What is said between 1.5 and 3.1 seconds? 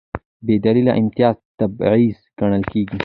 تبعیض ګڼل کېږي.